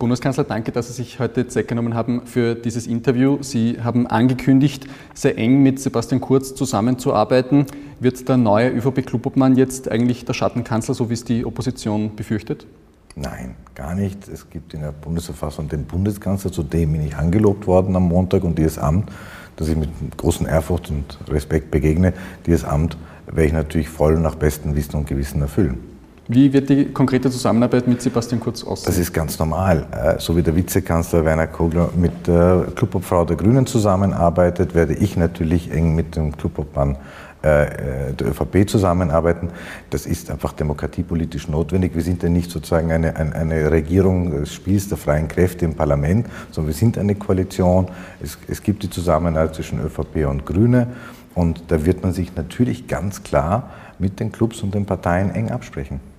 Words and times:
Bundeskanzler, 0.00 0.44
danke, 0.44 0.72
dass 0.72 0.88
Sie 0.88 0.94
sich 0.94 1.20
heute 1.20 1.46
Zeit 1.46 1.68
genommen 1.68 1.92
haben 1.92 2.22
für 2.24 2.54
dieses 2.54 2.86
Interview. 2.86 3.36
Sie 3.42 3.82
haben 3.84 4.06
angekündigt, 4.06 4.86
sehr 5.12 5.36
eng 5.36 5.62
mit 5.62 5.78
Sebastian 5.78 6.22
Kurz 6.22 6.54
zusammenzuarbeiten. 6.54 7.66
Wird 8.00 8.26
der 8.26 8.38
neue 8.38 8.70
ÖVP-Klubobmann 8.70 9.56
jetzt 9.56 9.90
eigentlich 9.90 10.24
der 10.24 10.32
Schattenkanzler, 10.32 10.94
so 10.94 11.10
wie 11.10 11.14
es 11.14 11.24
die 11.24 11.44
Opposition 11.44 12.16
befürchtet? 12.16 12.66
Nein, 13.14 13.56
gar 13.74 13.94
nicht. 13.94 14.26
Es 14.26 14.48
gibt 14.48 14.72
in 14.72 14.80
der 14.80 14.92
Bundesverfassung 14.92 15.68
den 15.68 15.84
Bundeskanzler, 15.84 16.50
zu 16.50 16.62
dem 16.62 16.92
bin 16.92 17.06
ich 17.06 17.16
angelobt 17.16 17.66
worden 17.66 17.94
am 17.94 18.08
Montag 18.08 18.42
und 18.42 18.56
dieses 18.56 18.78
Amt, 18.78 19.10
das 19.56 19.68
ich 19.68 19.76
mit 19.76 19.90
großen 20.16 20.46
Ehrfurcht 20.46 20.88
und 20.88 21.18
Respekt 21.28 21.70
begegne, 21.70 22.14
dieses 22.46 22.64
Amt 22.64 22.96
werde 23.26 23.44
ich 23.44 23.52
natürlich 23.52 23.90
voll 23.90 24.18
nach 24.18 24.36
bestem 24.36 24.74
Wissen 24.74 24.96
und 24.96 25.06
Gewissen 25.06 25.42
erfüllen. 25.42 25.89
Wie 26.32 26.52
wird 26.52 26.68
die 26.68 26.84
konkrete 26.84 27.28
Zusammenarbeit 27.28 27.88
mit 27.88 28.00
Sebastian 28.00 28.40
Kurz 28.40 28.62
aussehen? 28.62 28.86
Das 28.86 28.98
ist 28.98 29.12
ganz 29.12 29.36
normal. 29.40 29.84
Äh, 29.90 30.20
so 30.20 30.36
wie 30.36 30.42
der 30.42 30.54
Vizekanzler 30.54 31.24
Werner 31.24 31.48
Kogler 31.48 31.90
mit 31.96 32.28
der 32.28 32.68
Clubobfrau 32.76 33.24
der 33.24 33.34
Grünen 33.34 33.66
zusammenarbeitet, 33.66 34.76
werde 34.76 34.94
ich 34.94 35.16
natürlich 35.16 35.72
eng 35.72 35.96
mit 35.96 36.14
dem 36.14 36.36
Clubobmann 36.36 36.94
äh, 37.42 38.12
der 38.12 38.28
ÖVP 38.28 38.70
zusammenarbeiten. 38.70 39.48
Das 39.90 40.06
ist 40.06 40.30
einfach 40.30 40.52
demokratiepolitisch 40.52 41.48
notwendig. 41.48 41.96
Wir 41.96 42.02
sind 42.02 42.22
ja 42.22 42.28
nicht 42.28 42.52
sozusagen 42.52 42.92
eine, 42.92 43.16
eine 43.16 43.72
Regierung 43.72 44.30
des 44.30 44.54
Spiels 44.54 44.88
der 44.88 44.98
freien 44.98 45.26
Kräfte 45.26 45.64
im 45.64 45.74
Parlament, 45.74 46.28
sondern 46.52 46.68
wir 46.68 46.78
sind 46.78 46.96
eine 46.96 47.16
Koalition. 47.16 47.88
Es, 48.22 48.38
es 48.46 48.62
gibt 48.62 48.84
die 48.84 48.90
Zusammenarbeit 48.90 49.56
zwischen 49.56 49.80
ÖVP 49.80 50.28
und 50.28 50.46
Grüne 50.46 50.86
und 51.34 51.64
da 51.72 51.84
wird 51.84 52.04
man 52.04 52.12
sich 52.12 52.36
natürlich 52.36 52.86
ganz 52.86 53.24
klar 53.24 53.70
mit 53.98 54.20
den 54.20 54.30
Clubs 54.30 54.62
und 54.62 54.76
den 54.76 54.86
Parteien 54.86 55.34
eng 55.34 55.50
absprechen. 55.50 56.09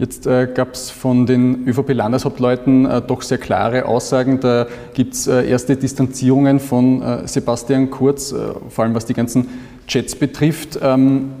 Jetzt 0.00 0.26
äh, 0.26 0.46
gab 0.46 0.72
es 0.72 0.90
von 0.90 1.26
den 1.26 1.68
ÖVP-Landeshauptleuten 1.68 2.86
äh, 2.86 3.02
doch 3.02 3.20
sehr 3.20 3.36
klare 3.36 3.84
Aussagen. 3.84 4.40
Da 4.40 4.66
gibt 4.94 5.12
es 5.12 5.26
äh, 5.26 5.46
erste 5.46 5.76
Distanzierungen 5.76 6.58
von 6.58 7.02
äh, 7.02 7.28
Sebastian 7.28 7.90
Kurz, 7.90 8.32
äh, 8.32 8.36
vor 8.70 8.84
allem 8.84 8.94
was 8.94 9.04
die 9.04 9.12
ganzen 9.12 9.48
Chats 9.86 10.16
betrifft. 10.16 10.78
Ähm, 10.80 11.32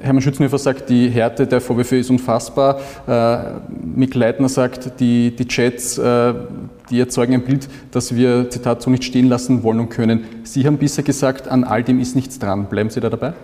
Hermann 0.00 0.22
Schützenhöfer 0.22 0.56
sagt, 0.56 0.88
die 0.88 1.10
Härte 1.10 1.46
der 1.46 1.60
Vorwürfe 1.60 1.96
ist 1.96 2.08
unfassbar. 2.08 2.80
Äh, 3.06 3.60
Mick 3.94 4.14
Leitner 4.14 4.48
sagt, 4.48 4.98
die, 4.98 5.36
die 5.36 5.46
Chats, 5.46 6.00
die 6.90 7.00
erzeugen 7.00 7.34
ein 7.34 7.42
Bild, 7.42 7.68
das 7.90 8.14
wir, 8.14 8.48
Zitat, 8.48 8.80
so 8.80 8.88
nicht 8.88 9.04
stehen 9.04 9.28
lassen 9.28 9.62
wollen 9.62 9.80
und 9.80 9.90
können. 9.90 10.24
Sie 10.44 10.66
haben 10.66 10.78
bisher 10.78 11.04
gesagt, 11.04 11.48
an 11.48 11.64
all 11.64 11.82
dem 11.82 12.00
ist 12.00 12.16
nichts 12.16 12.38
dran. 12.38 12.64
Bleiben 12.64 12.88
Sie 12.88 13.00
da 13.00 13.10
dabei? 13.10 13.34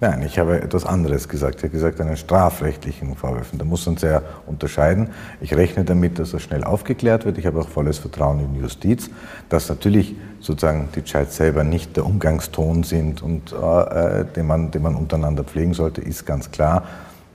Nein, 0.00 0.22
ich 0.22 0.38
habe 0.38 0.62
etwas 0.62 0.86
anderes 0.86 1.28
gesagt. 1.28 1.56
Ich 1.56 1.62
habe 1.64 1.72
gesagt, 1.72 2.00
einen 2.00 2.16
strafrechtlichen 2.16 3.16
Vorwürfen. 3.16 3.58
Da 3.58 3.64
muss 3.64 3.84
man 3.84 3.96
sehr 3.96 4.22
unterscheiden. 4.46 5.08
Ich 5.40 5.56
rechne 5.56 5.84
damit, 5.84 6.20
dass 6.20 6.30
das 6.30 6.42
schnell 6.42 6.62
aufgeklärt 6.62 7.24
wird. 7.24 7.36
Ich 7.36 7.46
habe 7.46 7.58
auch 7.58 7.68
volles 7.68 7.98
Vertrauen 7.98 8.38
in 8.38 8.54
die 8.54 8.60
Justiz, 8.60 9.10
dass 9.48 9.68
natürlich 9.68 10.14
sozusagen 10.38 10.88
die 10.94 11.02
Chats 11.02 11.36
selber 11.36 11.64
nicht 11.64 11.96
der 11.96 12.06
Umgangston 12.06 12.84
sind 12.84 13.22
und 13.22 13.52
äh, 13.52 14.24
den, 14.24 14.46
man, 14.46 14.70
den 14.70 14.82
man 14.82 14.94
untereinander 14.94 15.42
pflegen 15.42 15.74
sollte, 15.74 16.00
ist 16.00 16.24
ganz 16.24 16.52
klar. 16.52 16.84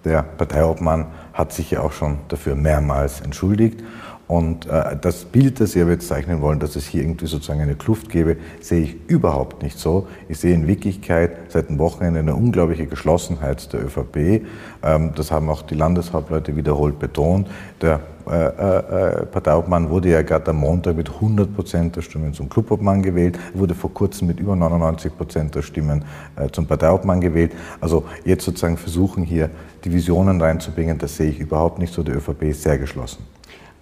Der 0.06 0.24
Parteiobmann 0.24 1.08
hat 1.34 1.52
sich 1.52 1.72
ja 1.72 1.82
auch 1.82 1.92
schon 1.92 2.20
dafür 2.30 2.56
mehrmals 2.56 3.20
entschuldigt. 3.20 3.84
Und 4.28 4.68
äh, 4.68 4.96
das 5.00 5.26
Bild, 5.26 5.60
das 5.60 5.76
aber 5.76 5.92
jetzt 5.92 6.08
zeichnen 6.08 6.42
wollen, 6.42 6.60
dass 6.60 6.76
es 6.76 6.86
hier 6.86 7.04
irgendwie 7.04 7.28
sozusagen 7.28 7.62
eine 7.62 7.76
Kluft 7.76 8.10
gäbe, 8.10 8.38
sehe 8.62 8.82
ich 8.84 8.96
überhaupt 9.08 9.62
nicht 9.62 9.78
so. 9.78 10.08
Ich 10.30 10.40
sehe 10.40 10.54
in 10.54 10.68
Wirklichkeit 10.68 11.32
seit 11.50 11.70
dem 11.70 11.78
Wochenende 11.78 12.20
eine 12.20 12.36
unglaubliche 12.36 12.88
Geschlossenheit 12.88 13.72
der 13.74 13.86
ÖVP. 13.86 14.46
Ähm, 14.82 15.12
das 15.16 15.32
haben 15.32 15.50
auch 15.50 15.62
die 15.62 15.76
Landeshauptleute 15.76 16.56
wiederholt 16.56 17.00
betont. 17.00 17.48
Der 17.82 18.00
äh, 18.26 18.46
äh, 18.46 19.26
Parteiobmann 19.26 19.90
wurde 19.90 20.10
ja 20.10 20.22
gerade 20.22 20.52
am 20.52 20.58
Montag 20.58 20.96
mit 20.96 21.10
100 21.10 21.54
Prozent 21.54 21.96
der 21.98 22.02
Stimmen 22.02 22.34
zum 22.34 22.48
Clubobmann 22.48 23.04
gewählt, 23.04 23.38
wurde 23.54 23.76
vor 23.76 23.94
kurzem 23.94 24.28
mit 24.28 24.40
über 24.40 24.56
99 24.56 25.18
Prozent 25.18 25.56
der 25.56 25.62
Stimmen 25.62 26.06
äh, 26.38 26.48
zum 26.50 26.66
Parteiobmann 26.66 27.20
gewählt. 27.20 27.52
Also 27.82 28.06
jetzt 28.24 28.46
sozusagen 28.46 28.78
versuchen 28.78 29.24
hier 29.24 29.50
Divisionen 29.84 30.42
reinzubringen, 30.42 30.98
das 30.98 31.18
sehe 31.18 31.30
ich 31.30 31.40
überhaupt 31.40 31.80
nicht 31.80 31.94
so. 31.94 32.04
Die 32.04 32.12
ÖVP 32.12 32.44
ist 32.44 32.64
sehr 32.64 32.78
geschlossen. 32.78 33.33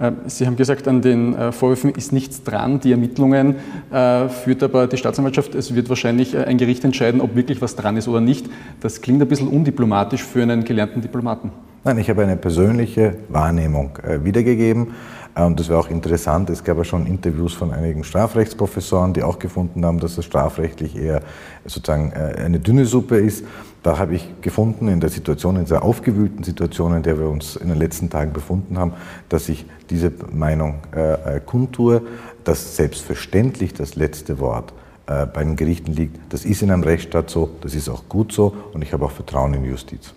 Ähm, 0.01 0.17
Sie 0.25 0.47
haben 0.47 0.55
gesagt, 0.55 0.87
an 0.87 1.01
den 1.01 1.35
äh, 1.35 1.51
Vorwürfen 1.51 1.91
ist 1.91 2.11
nichts 2.11 2.43
dran. 2.43 2.79
Die 2.79 2.91
Ermittlungen 2.91 3.55
äh, 3.91 4.27
führt 4.29 4.63
aber 4.63 4.87
die 4.87 4.97
Staatsanwaltschaft. 4.97 5.53
Es 5.53 5.75
wird 5.75 5.89
wahrscheinlich 5.89 6.33
äh, 6.33 6.43
ein 6.43 6.57
Gericht 6.57 6.83
entscheiden, 6.83 7.21
ob 7.21 7.35
wirklich 7.35 7.61
was 7.61 7.75
dran 7.75 7.97
ist 7.97 8.07
oder 8.07 8.21
nicht. 8.21 8.47
Das 8.81 9.01
klingt 9.01 9.21
ein 9.21 9.27
bisschen 9.27 9.47
undiplomatisch 9.47 10.23
für 10.23 10.41
einen 10.41 10.63
gelernten 10.63 11.01
Diplomaten. 11.01 11.51
Nein, 11.83 11.97
ich 11.97 12.09
habe 12.09 12.23
eine 12.23 12.37
persönliche 12.37 13.15
Wahrnehmung 13.29 13.97
wiedergegeben. 14.23 14.89
Und 15.33 15.59
das 15.59 15.69
war 15.69 15.79
auch 15.79 15.89
interessant. 15.89 16.49
Es 16.49 16.63
gab 16.63 16.77
ja 16.77 16.83
schon 16.83 17.05
Interviews 17.05 17.53
von 17.53 17.71
einigen 17.71 18.03
Strafrechtsprofessoren, 18.03 19.13
die 19.13 19.23
auch 19.23 19.39
gefunden 19.39 19.85
haben, 19.85 19.99
dass 19.99 20.17
es 20.17 20.25
strafrechtlich 20.25 20.97
eher 20.97 21.21
sozusagen 21.65 22.11
eine 22.13 22.59
dünne 22.59 22.85
Suppe 22.85 23.17
ist. 23.17 23.45
Da 23.83 23.97
habe 23.97 24.13
ich 24.13 24.27
gefunden, 24.41 24.87
in 24.89 24.99
der 24.99 25.09
Situation, 25.09 25.55
in 25.55 25.63
dieser 25.63 25.83
aufgewühlten 25.83 26.43
Situation, 26.43 26.95
in 26.95 27.03
der 27.03 27.17
wir 27.17 27.29
uns 27.29 27.55
in 27.55 27.69
den 27.69 27.77
letzten 27.77 28.09
Tagen 28.09 28.33
befunden 28.33 28.77
haben, 28.77 28.93
dass 29.29 29.49
ich 29.49 29.65
diese 29.89 30.11
Meinung 30.31 30.79
äh, 30.95 31.37
äh 31.37 31.39
kundtue, 31.39 32.01
dass 32.43 32.75
selbstverständlich 32.75 33.73
das 33.73 33.95
letzte 33.95 34.39
Wort 34.39 34.73
äh, 35.07 35.25
bei 35.25 35.43
den 35.43 35.55
Gerichten 35.55 35.93
liegt. 35.93 36.17
Das 36.31 36.45
ist 36.45 36.61
in 36.61 36.69
einem 36.69 36.83
Rechtsstaat 36.83 37.29
so, 37.29 37.49
das 37.61 37.73
ist 37.73 37.89
auch 37.89 38.07
gut 38.07 38.31
so 38.31 38.53
und 38.73 38.83
ich 38.83 38.93
habe 38.93 39.05
auch 39.05 39.11
Vertrauen 39.11 39.53
in 39.55 39.63
die 39.63 39.69
Justiz. 39.69 40.13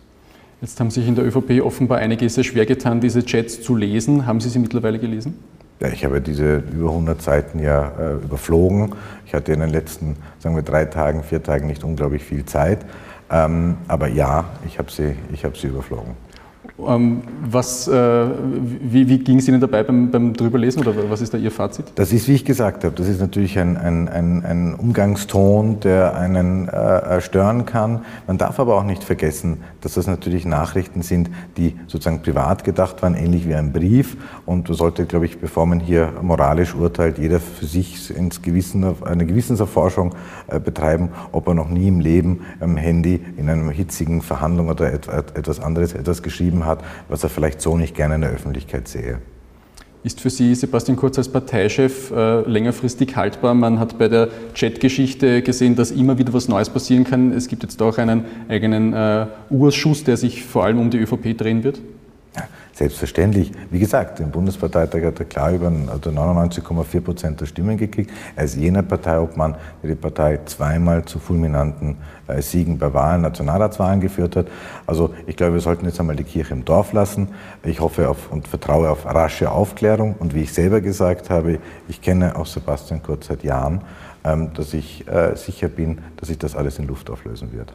Jetzt 0.64 0.80
haben 0.80 0.90
sich 0.90 1.06
in 1.06 1.14
der 1.14 1.26
ÖVP 1.26 1.62
offenbar 1.62 1.98
einige 1.98 2.26
sehr 2.30 2.42
schwer 2.42 2.64
getan, 2.64 2.98
diese 2.98 3.22
Chats 3.22 3.60
zu 3.60 3.76
lesen. 3.76 4.24
Haben 4.24 4.40
Sie 4.40 4.48
sie 4.48 4.58
mittlerweile 4.58 4.98
gelesen? 4.98 5.36
Ja, 5.78 5.88
ich 5.88 6.06
habe 6.06 6.22
diese 6.22 6.62
über 6.72 6.88
100 6.88 7.20
Seiten 7.20 7.58
ja 7.58 7.92
äh, 8.00 8.14
überflogen. 8.14 8.94
Ich 9.26 9.34
hatte 9.34 9.52
in 9.52 9.60
den 9.60 9.68
letzten, 9.68 10.16
sagen 10.38 10.56
wir, 10.56 10.62
drei 10.62 10.86
Tagen, 10.86 11.22
vier 11.22 11.42
Tagen 11.42 11.66
nicht 11.66 11.84
unglaublich 11.84 12.24
viel 12.24 12.46
Zeit. 12.46 12.78
Ähm, 13.30 13.76
aber 13.88 14.08
ja, 14.08 14.46
ich 14.66 14.78
habe 14.78 14.90
sie, 14.90 15.14
hab 15.42 15.54
sie 15.58 15.66
überflogen. 15.66 16.14
Ähm, 16.76 17.22
was, 17.48 17.86
äh, 17.86 17.92
wie, 17.92 19.08
wie 19.08 19.18
ging 19.18 19.38
es 19.38 19.46
Ihnen 19.46 19.60
dabei 19.60 19.84
beim, 19.84 20.10
beim 20.10 20.32
Drüberlesen 20.32 20.82
oder 20.82 21.08
was 21.08 21.20
ist 21.20 21.32
da 21.32 21.38
Ihr 21.38 21.52
Fazit? 21.52 21.86
Das 21.94 22.12
ist, 22.12 22.26
wie 22.26 22.34
ich 22.34 22.44
gesagt 22.44 22.82
habe, 22.82 22.96
das 22.96 23.06
ist 23.06 23.20
natürlich 23.20 23.58
ein, 23.60 23.76
ein, 23.76 24.08
ein, 24.08 24.44
ein 24.44 24.74
Umgangston, 24.74 25.78
der 25.78 26.16
einen 26.16 26.68
äh, 26.68 27.20
stören 27.20 27.64
kann. 27.64 28.04
Man 28.26 28.38
darf 28.38 28.58
aber 28.58 28.76
auch 28.76 28.82
nicht 28.82 29.04
vergessen, 29.04 29.58
dass 29.82 29.94
das 29.94 30.08
natürlich 30.08 30.46
Nachrichten 30.46 31.02
sind, 31.02 31.30
die 31.56 31.76
sozusagen 31.86 32.22
privat 32.22 32.64
gedacht 32.64 33.02
waren, 33.02 33.14
ähnlich 33.14 33.48
wie 33.48 33.54
ein 33.54 33.72
Brief. 33.72 34.16
Und 34.44 34.68
man 34.68 34.76
sollte, 34.76 35.06
glaube 35.06 35.26
ich, 35.26 35.38
bevor 35.38 35.66
man 35.66 35.78
hier 35.78 36.12
moralisch 36.22 36.74
urteilt, 36.74 37.18
jeder 37.18 37.38
für 37.38 37.66
sich 37.66 38.14
ins 38.14 38.42
Gewissen, 38.42 38.84
eine 39.04 39.26
Gewissenserforschung 39.26 40.16
äh, 40.48 40.58
betreiben, 40.58 41.10
ob 41.30 41.46
er 41.46 41.54
noch 41.54 41.68
nie 41.68 41.86
im 41.86 42.00
Leben 42.00 42.40
am 42.58 42.76
Handy 42.76 43.20
in 43.36 43.48
einer 43.48 43.70
hitzigen 43.70 44.22
Verhandlung 44.22 44.68
oder 44.70 44.92
etwas 44.92 45.60
anderes 45.60 45.92
etwas 45.92 46.22
geschrieben 46.22 46.63
hat, 46.64 46.84
was 47.08 47.22
er 47.22 47.30
vielleicht 47.30 47.60
so 47.60 47.76
nicht 47.76 47.94
gerne 47.94 48.16
in 48.16 48.20
der 48.20 48.30
Öffentlichkeit 48.30 48.88
sehe. 48.88 49.18
Ist 50.04 50.20
für 50.20 50.28
Sie 50.28 50.54
Sebastian 50.54 50.96
Kurz 50.96 51.16
als 51.16 51.30
Parteichef 51.30 52.10
äh, 52.10 52.42
längerfristig 52.42 53.16
haltbar? 53.16 53.54
Man 53.54 53.78
hat 53.78 53.98
bei 53.98 54.08
der 54.08 54.28
Chat-Geschichte 54.52 55.40
gesehen, 55.40 55.76
dass 55.76 55.90
immer 55.90 56.18
wieder 56.18 56.34
was 56.34 56.46
Neues 56.46 56.68
passieren 56.68 57.04
kann. 57.04 57.32
Es 57.32 57.48
gibt 57.48 57.62
jetzt 57.62 57.80
auch 57.80 57.96
einen 57.96 58.26
eigenen 58.48 58.92
äh, 58.92 59.26
Urschuss, 59.48 60.04
der 60.04 60.18
sich 60.18 60.44
vor 60.44 60.64
allem 60.64 60.78
um 60.78 60.90
die 60.90 60.98
ÖVP 60.98 61.38
drehen 61.38 61.64
wird. 61.64 61.80
Selbstverständlich. 62.74 63.52
Wie 63.70 63.78
gesagt, 63.78 64.18
im 64.18 64.32
Bundesparteitag 64.32 65.04
hat 65.04 65.20
er 65.20 65.26
klar 65.26 65.52
über 65.52 65.72
also 65.86 66.10
99,4 66.10 67.00
Prozent 67.02 67.40
der 67.40 67.46
Stimmen 67.46 67.76
gekriegt. 67.76 68.10
Er 68.34 68.46
ist 68.46 68.56
jener 68.56 68.82
Parteiobmann, 68.82 69.54
der 69.80 69.90
die 69.90 69.94
Partei 69.94 70.40
zweimal 70.44 71.04
zu 71.04 71.20
fulminanten 71.20 71.98
äh, 72.26 72.42
Siegen 72.42 72.76
bei 72.76 72.92
Wahlen, 72.92 73.22
Nationalratswahlen 73.22 74.00
geführt 74.00 74.34
hat. 74.34 74.48
Also 74.88 75.14
ich 75.28 75.36
glaube, 75.36 75.54
wir 75.54 75.60
sollten 75.60 75.86
jetzt 75.86 76.00
einmal 76.00 76.16
die 76.16 76.24
Kirche 76.24 76.52
im 76.52 76.64
Dorf 76.64 76.92
lassen. 76.92 77.28
Ich 77.62 77.78
hoffe 77.78 78.08
auf 78.08 78.32
und 78.32 78.48
vertraue 78.48 78.90
auf 78.90 79.06
rasche 79.06 79.52
Aufklärung. 79.52 80.16
Und 80.18 80.34
wie 80.34 80.42
ich 80.42 80.52
selber 80.52 80.80
gesagt 80.80 81.30
habe, 81.30 81.60
ich 81.86 82.02
kenne 82.02 82.34
auch 82.34 82.46
Sebastian 82.46 83.04
Kurz 83.04 83.28
seit 83.28 83.44
Jahren, 83.44 83.82
ähm, 84.24 84.52
dass 84.52 84.74
ich 84.74 85.06
äh, 85.06 85.36
sicher 85.36 85.68
bin, 85.68 85.98
dass 86.16 86.26
sich 86.26 86.38
das 86.38 86.56
alles 86.56 86.80
in 86.80 86.88
Luft 86.88 87.08
auflösen 87.08 87.52
wird. 87.52 87.72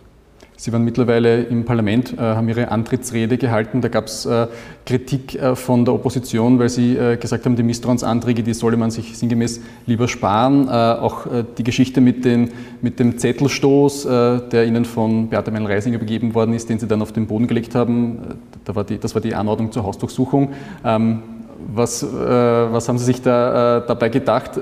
Sie 0.62 0.74
waren 0.74 0.84
mittlerweile 0.84 1.44
im 1.44 1.64
Parlament, 1.64 2.16
äh, 2.18 2.20
haben 2.20 2.50
Ihre 2.50 2.70
Antrittsrede 2.70 3.38
gehalten. 3.38 3.80
Da 3.80 3.88
gab 3.88 4.08
es 4.08 4.26
äh, 4.26 4.48
Kritik 4.86 5.36
äh, 5.36 5.56
von 5.56 5.86
der 5.86 5.94
Opposition, 5.94 6.60
weil 6.60 6.68
Sie 6.68 6.98
gesagt 7.18 7.46
haben, 7.46 7.56
die 7.56 7.64
Misstrauensanträge, 7.64 8.44
die 8.44 8.54
solle 8.54 8.76
man 8.76 8.92
sich 8.92 9.18
sinngemäß 9.18 9.62
lieber 9.86 10.10
sparen. 10.10 10.68
Auch 10.68 11.28
die 11.58 11.64
Geschichte 11.64 12.02
mit, 12.02 12.26
den, 12.26 12.52
mit 12.82 13.00
dem 13.00 13.18
Zettelstoß, 13.18 14.04
der 14.04 14.66
Ihnen 14.66 14.86
von 14.86 15.30
Beate 15.30 15.52
Meil-Reisinger 15.52 15.98
begeben 15.98 16.34
worden 16.34 16.54
ist, 16.54 16.70
den 16.70 16.80
Sie 16.80 16.88
dann 16.88 17.02
auf 17.02 17.12
den 17.12 17.28
Boden 17.28 17.48
gelegt 17.48 17.76
haben, 17.76 18.20
da 18.66 18.76
war 18.76 18.84
die, 18.84 18.98
das 18.98 19.14
war 19.14 19.22
die 19.22 19.36
Anordnung 19.36 19.72
zur 19.72 19.84
Hausdurchsuchung. 19.84 20.50
Ähm, 20.84 21.22
was, 21.74 22.04
was 22.04 22.90
haben 22.90 22.98
Sie 22.98 23.06
sich 23.06 23.22
da 23.22 23.82
dabei 23.82 24.10
gedacht? 24.10 24.60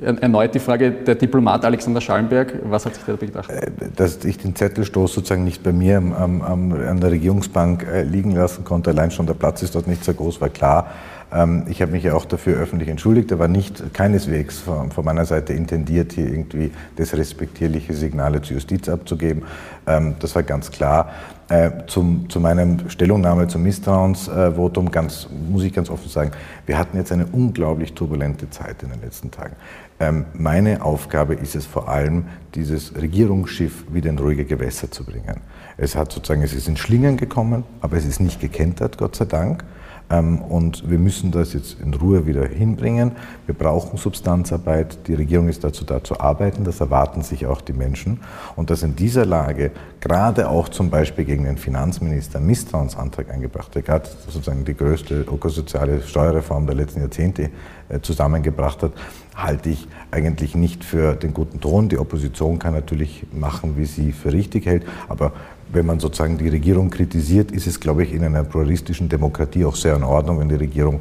Erneut 0.00 0.54
die 0.54 0.60
Frage, 0.60 0.92
der 0.92 1.16
Diplomat 1.16 1.64
Alexander 1.64 2.00
Schallenberg, 2.00 2.54
was 2.64 2.86
hat 2.86 2.94
sich 2.94 3.04
dabei 3.04 3.26
gedacht? 3.26 3.50
Äh, 3.50 3.70
dass 3.96 4.24
ich 4.24 4.38
den 4.38 4.54
Zettelstoß 4.54 5.12
sozusagen 5.12 5.44
nicht 5.44 5.62
bei 5.62 5.72
mir 5.72 5.96
am, 5.96 6.42
am, 6.42 6.72
an 6.72 7.00
der 7.00 7.10
Regierungsbank 7.10 7.84
äh, 7.84 8.02
liegen 8.02 8.32
lassen 8.32 8.64
konnte, 8.64 8.90
allein 8.90 9.10
schon 9.10 9.26
der 9.26 9.34
Platz 9.34 9.62
ist 9.62 9.74
dort 9.74 9.88
nicht 9.88 10.04
so 10.04 10.14
groß, 10.14 10.40
war 10.40 10.50
klar. 10.50 10.90
Ähm, 11.32 11.64
ich 11.68 11.82
habe 11.82 11.92
mich 11.92 12.04
ja 12.04 12.14
auch 12.14 12.24
dafür 12.24 12.58
öffentlich 12.58 12.88
entschuldigt. 12.88 13.36
War 13.38 13.48
nicht 13.48 13.94
keineswegs 13.94 14.58
von, 14.58 14.90
von, 14.90 15.04
meiner 15.04 15.24
Seite 15.24 15.52
intendiert, 15.52 16.12
hier 16.12 16.26
irgendwie 16.26 16.70
desrespektierliche 16.96 17.94
Signale 17.94 18.42
zur 18.42 18.54
Justiz 18.54 18.88
abzugeben. 18.88 19.42
Ähm, 19.86 20.14
das 20.20 20.34
war 20.34 20.42
ganz 20.42 20.70
klar. 20.70 21.10
Äh, 21.50 21.86
zum, 21.86 22.28
zu 22.28 22.40
meinem 22.40 22.90
Stellungnahme 22.90 23.48
zum 23.48 23.62
Misstrauensvotum 23.62 24.90
ganz, 24.90 25.28
muss 25.50 25.64
ich 25.64 25.72
ganz 25.72 25.88
offen 25.88 26.10
sagen, 26.10 26.32
wir 26.66 26.76
hatten 26.76 26.98
jetzt 26.98 27.10
eine 27.10 27.24
unglaublich 27.24 27.94
turbulente 27.94 28.50
Zeit 28.50 28.82
in 28.82 28.90
den 28.90 29.00
letzten 29.00 29.30
Tagen. 29.30 29.56
Ähm, 29.98 30.26
meine 30.34 30.82
Aufgabe 30.82 31.34
ist 31.34 31.56
es 31.56 31.64
vor 31.64 31.88
allem, 31.88 32.26
dieses 32.54 32.94
Regierungsschiff 33.00 33.84
wieder 33.90 34.10
in 34.10 34.18
ruhige 34.18 34.44
Gewässer 34.44 34.90
zu 34.90 35.04
bringen. 35.04 35.40
Es 35.78 35.96
hat 35.96 36.12
sozusagen, 36.12 36.42
es 36.42 36.52
ist 36.52 36.68
in 36.68 36.76
Schlingern 36.76 37.16
gekommen, 37.16 37.64
aber 37.80 37.96
es 37.96 38.04
ist 38.04 38.20
nicht 38.20 38.40
gekentert, 38.40 38.98
Gott 38.98 39.16
sei 39.16 39.24
Dank. 39.24 39.64
Ähm, 40.10 40.40
und 40.40 40.88
wir 40.88 40.98
müssen 40.98 41.30
das 41.30 41.52
jetzt 41.52 41.80
in 41.80 41.94
Ruhe 41.94 42.26
wieder 42.26 42.46
hinbringen. 42.46 43.12
Wir 43.46 43.54
brauchen 43.54 43.98
Substanzarbeit. 43.98 45.06
Die 45.06 45.14
Regierung 45.14 45.48
ist 45.48 45.64
dazu 45.64 45.84
da 45.84 46.02
zu 46.02 46.20
arbeiten. 46.20 46.64
Das 46.64 46.80
erwarten 46.80 47.22
sich 47.22 47.46
auch 47.46 47.60
die 47.60 47.72
Menschen. 47.72 48.20
Und 48.56 48.70
dass 48.70 48.82
in 48.82 48.96
dieser 48.96 49.26
Lage 49.26 49.70
gerade 50.00 50.48
auch 50.48 50.68
zum 50.68 50.90
Beispiel 50.90 51.24
gegen 51.24 51.44
den 51.44 51.58
Finanzminister 51.58 52.40
Misstrauensantrag 52.40 53.30
eingebracht 53.30 53.74
wird, 53.74 53.86
gerade 53.86 54.08
sozusagen 54.26 54.64
die 54.64 54.74
größte 54.74 55.22
ökosoziale 55.22 56.02
Steuerreform 56.02 56.66
der 56.66 56.76
letzten 56.76 57.00
Jahrzehnte 57.00 57.50
äh, 57.88 58.00
zusammengebracht 58.00 58.82
hat, 58.82 58.92
halte 59.34 59.70
ich 59.70 59.86
eigentlich 60.10 60.54
nicht 60.54 60.84
für 60.84 61.14
den 61.14 61.32
guten 61.34 61.60
Ton. 61.60 61.88
Die 61.88 61.98
Opposition 61.98 62.58
kann 62.58 62.74
natürlich 62.74 63.26
machen, 63.32 63.76
wie 63.76 63.84
sie 63.84 64.12
für 64.12 64.32
richtig 64.32 64.66
hält, 64.66 64.84
aber 65.08 65.32
wenn 65.72 65.86
man 65.86 66.00
sozusagen 66.00 66.38
die 66.38 66.48
Regierung 66.48 66.90
kritisiert, 66.90 67.50
ist 67.50 67.66
es, 67.66 67.80
glaube 67.80 68.02
ich, 68.02 68.12
in 68.12 68.24
einer 68.24 68.44
pluralistischen 68.44 69.08
Demokratie 69.08 69.64
auch 69.64 69.76
sehr 69.76 69.96
in 69.96 70.02
Ordnung, 70.02 70.40
wenn 70.40 70.48
die 70.48 70.56
Regierung 70.56 71.00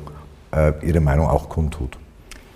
äh, 0.51 0.73
ihre 0.85 0.99
Meinung 0.99 1.27
auch 1.27 1.49
kundtut. 1.49 1.97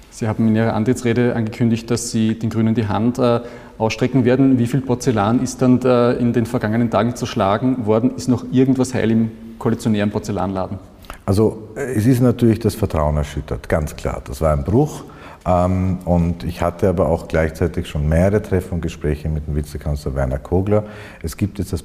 Sie 0.09 0.27
haben 0.27 0.47
in 0.49 0.55
Ihrer 0.55 0.73
Antrittsrede 0.73 1.35
angekündigt, 1.35 1.89
dass 1.89 2.11
Sie 2.11 2.37
den 2.37 2.49
Grünen 2.49 2.75
die 2.75 2.87
Hand 2.87 3.17
äh, 3.17 3.39
ausstrecken 3.77 4.25
werden. 4.25 4.59
Wie 4.59 4.67
viel 4.67 4.81
Porzellan 4.81 5.41
ist 5.41 5.61
dann 5.61 5.81
äh, 5.81 6.13
in 6.13 6.33
den 6.33 6.45
vergangenen 6.45 6.91
Tagen 6.91 7.15
zerschlagen 7.15 7.85
worden? 7.85 8.11
Ist 8.15 8.27
noch 8.27 8.45
irgendwas 8.51 8.93
heil 8.93 9.09
im 9.09 9.31
koalitionären 9.57 10.11
Porzellanladen? 10.11 10.79
Also 11.25 11.69
äh, 11.75 11.93
es 11.93 12.05
ist 12.05 12.21
natürlich 12.21 12.59
das 12.59 12.75
Vertrauen 12.75 13.17
erschüttert, 13.17 13.69
ganz 13.69 13.95
klar. 13.95 14.21
Das 14.25 14.41
war 14.41 14.51
ein 14.51 14.63
Bruch. 14.63 15.03
Ähm, 15.45 15.99
und 16.05 16.43
ich 16.43 16.61
hatte 16.61 16.89
aber 16.89 17.09
auch 17.09 17.27
gleichzeitig 17.27 17.87
schon 17.87 18.07
mehrere 18.07 18.41
Treffen 18.41 18.75
und 18.75 18.81
Gespräche 18.81 19.29
mit 19.29 19.47
dem 19.47 19.55
Vizekanzler 19.55 20.15
Werner 20.15 20.39
Kogler. 20.39 20.85
Es 21.23 21.37
gibt 21.37 21.59
jetzt 21.59 21.73
das 21.73 21.83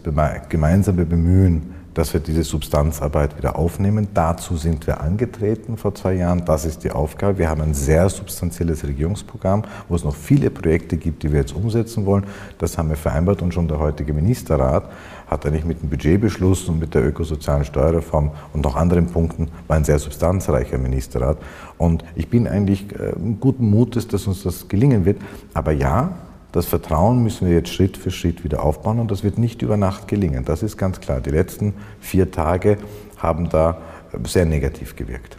gemeinsame 0.49 1.05
Bemühen, 1.07 1.75
dass 1.97 2.13
wir 2.13 2.21
diese 2.21 2.43
Substanzarbeit 2.43 3.39
wieder 3.39 3.57
aufnehmen. 3.57 4.09
Dazu 4.13 4.59
sind 4.59 4.87
wir 4.87 5.01
angetreten 5.01 5.79
vor 5.79 5.95
zwei 5.95 6.13
Jahren. 6.13 6.45
Das 6.45 6.67
ist 6.67 6.85
die 6.85 6.91
Aufgabe. 6.91 7.39
Wir 7.39 7.49
haben 7.49 7.63
ein 7.63 7.73
sehr 7.73 8.11
substanzielles 8.11 8.87
Regierungsprogramm, 8.87 9.63
wo 9.89 9.95
es 9.95 10.05
noch 10.05 10.15
viele 10.15 10.51
Projekte 10.51 10.99
gibt, 10.99 11.23
die 11.23 11.33
wir 11.33 11.41
jetzt 11.41 11.57
umsetzen 11.57 12.05
wollen. 12.05 12.25
Das 12.59 12.77
haben 12.77 12.91
wir 12.91 12.97
vereinbart 12.97 13.41
und 13.41 13.55
schon 13.55 13.67
der 13.67 13.79
heutige 13.79 14.13
Ministerrat 14.13 14.91
hat 15.27 15.47
eigentlich 15.47 15.65
mit 15.65 15.81
dem 15.81 15.89
Budgetbeschluss 15.89 16.69
und 16.69 16.79
mit 16.79 16.95
der 16.95 17.03
ökosozialen 17.03 17.65
Steuerreform 17.65 18.31
und 18.53 18.63
noch 18.63 18.77
anderen 18.77 19.07
Punkten 19.07 19.49
war 19.67 19.77
ein 19.77 19.85
sehr 19.85 19.99
substanzreicher 19.99 20.77
Ministerrat. 20.77 21.39
Und 21.79 22.05
ich 22.15 22.29
bin 22.29 22.47
eigentlich 22.47 22.93
äh, 22.93 23.15
guten 23.41 23.71
Mutes, 23.71 24.07
dass 24.07 24.27
uns 24.27 24.43
das 24.43 24.69
gelingen 24.69 25.07
wird. 25.07 25.17
Aber 25.55 25.73
ja, 25.73 26.11
das 26.57 26.67
Vertrauen 26.67 27.23
müssen 27.23 27.47
wir 27.47 27.55
jetzt 27.55 27.69
Schritt 27.69 27.97
für 27.97 28.11
Schritt 28.11 28.43
wieder 28.43 28.63
aufbauen 28.63 28.99
und 28.99 29.11
das 29.11 29.23
wird 29.23 29.39
nicht 29.39 29.63
über 29.63 29.77
Nacht 29.77 30.09
gelingen. 30.09 30.45
Das 30.45 30.63
ist 30.63 30.77
ganz 30.77 31.01
klar. 31.01 31.21
Die 31.21 31.31
letzten 31.31 31.75
vier 32.01 32.31
Tage 32.31 32.79
haben 33.19 33.49
da 33.51 33.79
sehr 34.25 34.47
negativ 34.47 34.97
gewirkt. 34.97 35.37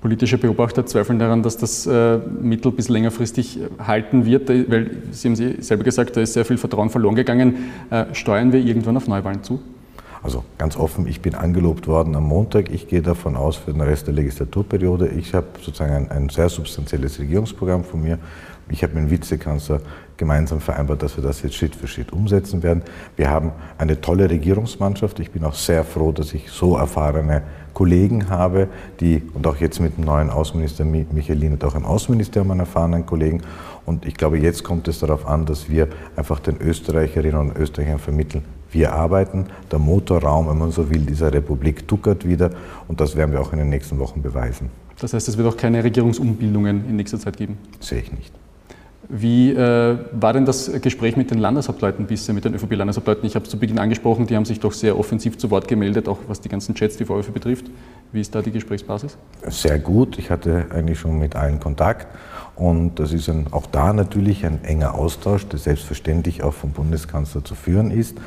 Politische 0.00 0.38
Beobachter 0.38 0.86
zweifeln 0.86 1.18
daran, 1.18 1.42
dass 1.42 1.56
das 1.56 1.86
äh, 1.86 2.18
mittel- 2.40 2.72
bis 2.72 2.88
längerfristig 2.88 3.58
halten 3.78 4.24
wird, 4.24 4.48
weil 4.48 4.90
Sie 5.10 5.28
haben 5.28 5.36
Sie 5.36 5.62
selber 5.62 5.84
gesagt, 5.84 6.16
da 6.16 6.20
ist 6.20 6.32
sehr 6.32 6.44
viel 6.44 6.58
Vertrauen 6.58 6.90
verloren 6.90 7.14
gegangen. 7.14 7.70
Äh, 7.90 8.06
steuern 8.12 8.52
wir 8.52 8.60
irgendwann 8.60 8.96
auf 8.96 9.06
Neuwahlen 9.06 9.42
zu? 9.42 9.60
Also 10.22 10.44
ganz 10.56 10.76
offen, 10.76 11.08
ich 11.08 11.20
bin 11.20 11.34
angelobt 11.34 11.88
worden 11.88 12.14
am 12.14 12.24
Montag. 12.24 12.70
Ich 12.70 12.86
gehe 12.86 13.02
davon 13.02 13.36
aus 13.36 13.56
für 13.56 13.72
den 13.72 13.80
Rest 13.80 14.06
der 14.06 14.14
Legislaturperiode. 14.14 15.08
Ich 15.08 15.34
habe 15.34 15.46
sozusagen 15.60 15.92
ein, 15.92 16.10
ein 16.10 16.28
sehr 16.28 16.48
substanzielles 16.48 17.18
Regierungsprogramm 17.18 17.82
von 17.82 18.02
mir. 18.02 18.18
Ich 18.68 18.84
habe 18.84 18.94
mit 18.94 19.04
dem 19.04 19.10
Vizekanzler 19.10 19.80
gemeinsam 20.16 20.60
vereinbart, 20.60 21.02
dass 21.02 21.16
wir 21.16 21.24
das 21.24 21.42
jetzt 21.42 21.56
Schritt 21.56 21.74
für 21.74 21.88
Schritt 21.88 22.12
umsetzen 22.12 22.62
werden. 22.62 22.82
Wir 23.16 23.28
haben 23.28 23.50
eine 23.76 24.00
tolle 24.00 24.30
Regierungsmannschaft. 24.30 25.18
Ich 25.18 25.32
bin 25.32 25.42
auch 25.42 25.54
sehr 25.54 25.82
froh, 25.82 26.12
dass 26.12 26.32
ich 26.32 26.48
so 26.50 26.76
erfahrene 26.76 27.42
Kollegen 27.74 28.28
habe, 28.30 28.68
die, 29.00 29.22
und 29.34 29.46
auch 29.46 29.56
jetzt 29.56 29.80
mit 29.80 29.96
dem 29.96 30.04
neuen 30.04 30.30
Außenminister 30.30 30.84
Michelin 30.84 31.54
und 31.54 31.64
auch 31.64 31.74
im 31.74 31.84
Außenministerium 31.84 32.52
einen 32.52 32.60
erfahrenen 32.60 33.04
Kollegen. 33.04 33.42
Und 33.84 34.06
ich 34.06 34.14
glaube, 34.14 34.38
jetzt 34.38 34.62
kommt 34.62 34.86
es 34.86 35.00
darauf 35.00 35.26
an, 35.26 35.44
dass 35.46 35.68
wir 35.68 35.88
einfach 36.14 36.38
den 36.38 36.60
Österreicherinnen 36.60 37.50
und 37.50 37.56
Österreichern 37.56 37.98
vermitteln, 37.98 38.44
wir 38.72 38.92
arbeiten, 38.92 39.46
der 39.70 39.78
Motorraum, 39.78 40.48
wenn 40.48 40.58
man 40.58 40.70
so 40.72 40.90
will, 40.90 41.00
dieser 41.00 41.32
Republik 41.32 41.86
tuckert 41.86 42.26
wieder 42.26 42.50
und 42.88 43.00
das 43.00 43.16
werden 43.16 43.32
wir 43.32 43.40
auch 43.40 43.52
in 43.52 43.58
den 43.58 43.68
nächsten 43.68 43.98
Wochen 43.98 44.22
beweisen. 44.22 44.70
Das 44.98 45.12
heißt, 45.14 45.28
es 45.28 45.36
wird 45.36 45.48
auch 45.48 45.56
keine 45.56 45.82
Regierungsumbildungen 45.82 46.88
in 46.88 46.96
nächster 46.96 47.18
Zeit 47.18 47.36
geben? 47.36 47.58
Sehe 47.80 48.00
ich 48.00 48.12
nicht. 48.12 48.32
Wie 49.08 49.50
äh, 49.50 49.98
war 50.12 50.32
denn 50.32 50.46
das 50.46 50.70
Gespräch 50.80 51.16
mit 51.16 51.30
den 51.30 51.38
Landeshauptleuten 51.38 52.06
bisher, 52.06 52.34
mit 52.34 52.44
den 52.44 52.54
ÖVP-Landeshauptleuten? 52.54 53.26
Ich 53.26 53.34
habe 53.34 53.44
es 53.44 53.50
zu 53.50 53.58
Beginn 53.58 53.78
angesprochen, 53.78 54.26
die 54.26 54.36
haben 54.36 54.44
sich 54.44 54.60
doch 54.60 54.72
sehr 54.72 54.98
offensiv 54.98 55.36
zu 55.38 55.50
Wort 55.50 55.66
gemeldet, 55.66 56.08
auch 56.08 56.18
was 56.28 56.40
die 56.40 56.48
ganzen 56.48 56.74
Chats, 56.74 56.96
die 56.96 57.04
Vorwürfe 57.04 57.32
betrifft. 57.32 57.66
Wie 58.12 58.20
ist 58.20 58.34
da 58.34 58.42
die 58.42 58.52
Gesprächsbasis? 58.52 59.18
Sehr 59.48 59.78
gut. 59.78 60.18
Ich 60.18 60.30
hatte 60.30 60.66
eigentlich 60.70 61.00
schon 61.00 61.18
mit 61.18 61.34
allen 61.34 61.58
Kontakt. 61.58 62.06
Und 62.56 62.96
das 62.98 63.12
ist 63.12 63.28
ein, 63.28 63.46
auch 63.50 63.66
da 63.66 63.92
natürlich 63.92 64.44
ein 64.44 64.62
enger 64.64 64.94
Austausch, 64.94 65.46
der 65.48 65.58
selbstverständlich 65.58 66.42
auch 66.42 66.52
vom 66.52 66.70
Bundeskanzler 66.70 67.44
zu 67.44 67.54
führen 67.54 67.90
ist. 67.90 68.18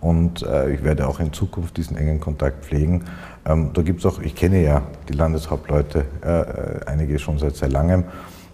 Und 0.00 0.42
äh, 0.42 0.70
ich 0.72 0.82
werde 0.82 1.06
auch 1.06 1.20
in 1.20 1.32
Zukunft 1.32 1.76
diesen 1.76 1.96
engen 1.96 2.20
Kontakt 2.20 2.64
pflegen. 2.64 3.04
Ähm, 3.44 3.70
da 3.74 3.82
gibt 3.82 4.00
es 4.00 4.06
auch, 4.06 4.20
ich 4.20 4.34
kenne 4.34 4.62
ja 4.62 4.82
die 5.08 5.12
Landeshauptleute, 5.12 6.04
äh, 6.24 6.40
äh 6.40 6.86
einige 6.86 7.18
schon 7.18 7.38
seit 7.38 7.56
sehr 7.56 7.68
langem. 7.68 8.04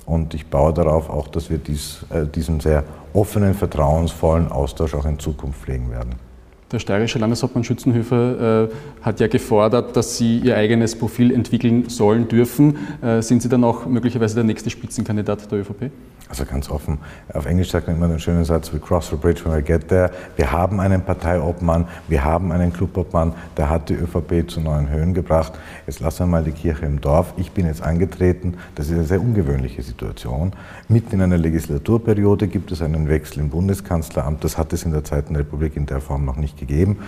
Und 0.06 0.34
ich 0.34 0.46
baue 0.46 0.72
darauf 0.72 1.08
auch, 1.08 1.28
dass 1.28 1.50
wir 1.50 1.58
dies, 1.58 2.04
äh, 2.10 2.26
diesen 2.26 2.60
sehr 2.60 2.82
offenen, 3.12 3.54
vertrauensvollen 3.54 4.50
Austausch 4.50 4.94
auch 4.94 5.04
in 5.04 5.18
Zukunft 5.18 5.60
pflegen 5.60 5.90
werden. 5.90 6.29
Der 6.72 6.78
steirische 6.78 7.18
Landeshauptmann 7.18 7.64
Schützenhöfer 7.64 8.68
äh, 8.70 9.04
hat 9.04 9.18
ja 9.18 9.26
gefordert, 9.26 9.96
dass 9.96 10.16
Sie 10.16 10.38
Ihr 10.38 10.56
eigenes 10.56 10.96
Profil 10.96 11.32
entwickeln 11.32 11.88
sollen, 11.88 12.28
dürfen. 12.28 12.76
Äh, 13.02 13.22
sind 13.22 13.42
Sie 13.42 13.48
dann 13.48 13.64
auch 13.64 13.86
möglicherweise 13.86 14.36
der 14.36 14.44
nächste 14.44 14.70
Spitzenkandidat 14.70 15.50
der 15.50 15.60
ÖVP? 15.60 15.90
Also 16.30 16.44
ganz 16.44 16.70
offen, 16.70 16.98
auf 17.34 17.44
Englisch 17.44 17.72
sagt 17.72 17.88
man 17.88 17.96
immer 17.96 18.06
einen 18.06 18.20
schönen 18.20 18.44
Satz, 18.44 18.72
we 18.72 18.78
cross 18.78 19.10
the 19.10 19.16
bridge 19.16 19.44
when 19.44 19.52
we 19.52 19.62
get 19.64 19.88
there. 19.88 20.12
Wir 20.36 20.52
haben 20.52 20.78
einen 20.78 21.02
Parteiobmann, 21.02 21.88
wir 22.06 22.22
haben 22.22 22.52
einen 22.52 22.72
Clubobmann, 22.72 23.34
der 23.56 23.68
hat 23.68 23.88
die 23.88 23.94
ÖVP 23.94 24.48
zu 24.48 24.60
neuen 24.60 24.88
Höhen 24.88 25.12
gebracht. 25.12 25.54
Jetzt 25.88 25.98
lassen 25.98 26.20
wir 26.20 26.26
mal 26.26 26.44
die 26.44 26.52
Kirche 26.52 26.86
im 26.86 27.00
Dorf. 27.00 27.34
Ich 27.36 27.50
bin 27.50 27.66
jetzt 27.66 27.82
angetreten, 27.82 28.58
das 28.76 28.86
ist 28.86 28.92
eine 28.92 29.04
sehr 29.04 29.20
ungewöhnliche 29.20 29.82
Situation. 29.82 30.52
Mitten 30.86 31.16
in 31.16 31.22
einer 31.22 31.36
Legislaturperiode 31.36 32.46
gibt 32.46 32.70
es 32.70 32.80
einen 32.80 33.08
Wechsel 33.08 33.40
im 33.40 33.50
Bundeskanzleramt, 33.50 34.44
das 34.44 34.56
hat 34.56 34.72
es 34.72 34.84
in 34.84 34.92
der 34.92 35.02
Zweiten 35.02 35.34
Republik 35.34 35.74
in 35.74 35.86
der 35.86 36.00
Form 36.00 36.24
noch 36.24 36.36
nicht 36.36 36.56
gegeben. 36.56 36.98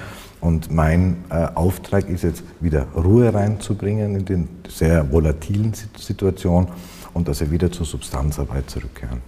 Und 0.42 0.72
mein 0.72 1.18
äh, 1.30 1.46
Auftrag 1.54 2.08
ist 2.08 2.24
jetzt 2.24 2.42
wieder 2.60 2.86
Ruhe 2.96 3.32
reinzubringen 3.32 4.16
in 4.16 4.24
den 4.24 4.48
sehr 4.68 5.10
volatilen 5.12 5.72
Situationen 5.96 6.68
und 7.14 7.28
dass 7.28 7.40
wir 7.40 7.52
wieder 7.52 7.70
zur 7.70 7.86
Substanzarbeit 7.86 8.68
zurückkehren. 8.68 9.20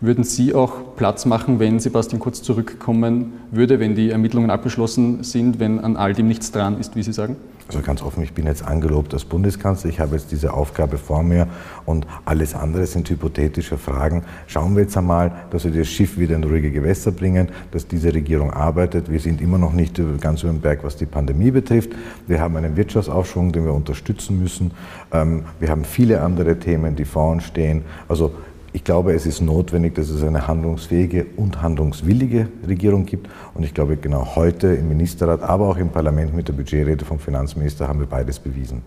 Würden 0.00 0.24
Sie 0.24 0.54
auch 0.54 0.96
Platz 0.96 1.26
machen, 1.26 1.60
wenn 1.60 1.78
Sebastian 1.78 2.20
Kurz 2.20 2.42
zurückkommen 2.42 3.34
würde, 3.52 3.78
wenn 3.78 3.94
die 3.94 4.10
Ermittlungen 4.10 4.50
abgeschlossen 4.50 5.22
sind, 5.22 5.60
wenn 5.60 5.78
an 5.78 5.96
all 5.96 6.12
dem 6.12 6.26
nichts 6.26 6.50
dran 6.50 6.80
ist, 6.80 6.96
wie 6.96 7.04
Sie 7.04 7.12
sagen? 7.12 7.36
Also 7.68 7.82
ganz 7.82 8.00
offen, 8.00 8.22
ich 8.22 8.32
bin 8.32 8.46
jetzt 8.46 8.64
angelobt 8.64 9.12
als 9.12 9.26
Bundeskanzler, 9.26 9.90
ich 9.90 10.00
habe 10.00 10.16
jetzt 10.16 10.32
diese 10.32 10.54
Aufgabe 10.54 10.96
vor 10.96 11.22
mir 11.22 11.48
und 11.84 12.06
alles 12.24 12.54
andere 12.54 12.86
sind 12.86 13.10
hypothetische 13.10 13.76
Fragen. 13.76 14.24
Schauen 14.46 14.74
wir 14.74 14.84
jetzt 14.84 14.96
einmal, 14.96 15.32
dass 15.50 15.64
wir 15.64 15.72
das 15.72 15.86
Schiff 15.86 16.16
wieder 16.16 16.34
in 16.34 16.44
ruhige 16.44 16.70
Gewässer 16.70 17.12
bringen, 17.12 17.48
dass 17.70 17.86
diese 17.86 18.14
Regierung 18.14 18.54
arbeitet. 18.54 19.12
Wir 19.12 19.20
sind 19.20 19.42
immer 19.42 19.58
noch 19.58 19.74
nicht 19.74 20.00
ganz 20.18 20.44
über 20.44 20.52
den 20.52 20.62
Berg, 20.62 20.82
was 20.82 20.96
die 20.96 21.04
Pandemie 21.04 21.50
betrifft. 21.50 21.90
Wir 22.26 22.40
haben 22.40 22.56
einen 22.56 22.74
Wirtschaftsaufschwung, 22.74 23.52
den 23.52 23.66
wir 23.66 23.74
unterstützen 23.74 24.40
müssen. 24.40 24.70
Ähm, 25.12 25.44
wir 25.60 25.68
haben 25.68 25.84
viele 25.84 26.22
andere 26.22 26.58
Themen, 26.58 26.96
die 26.96 27.04
vor 27.04 27.32
uns 27.32 27.44
stehen. 27.44 27.82
Also 28.08 28.32
ich 28.72 28.84
glaube, 28.84 29.14
es 29.14 29.26
ist 29.26 29.40
notwendig, 29.40 29.94
dass 29.94 30.10
es 30.10 30.22
eine 30.22 30.46
handlungsfähige 30.46 31.26
und 31.36 31.62
handlungswillige 31.62 32.48
Regierung 32.66 33.06
gibt. 33.06 33.28
Und 33.54 33.64
ich 33.64 33.72
glaube, 33.72 33.96
genau 33.96 34.36
heute 34.36 34.68
im 34.68 34.88
Ministerrat, 34.88 35.42
aber 35.42 35.68
auch 35.68 35.78
im 35.78 35.88
Parlament 35.88 36.34
mit 36.34 36.48
der 36.48 36.52
Budgetrede 36.52 37.04
vom 37.04 37.18
Finanzminister 37.18 37.88
haben 37.88 38.00
wir 38.00 38.06
beides 38.06 38.38
bewiesen. 38.38 38.82